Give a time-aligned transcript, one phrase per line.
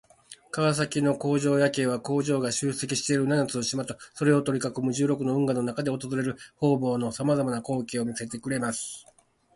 [0.49, 9.05] 川崎の工場夜景は、工場が集積している七つの島とそれを取り囲む十六の運河の中で訪れる方々に様々な光景を見せてくれます。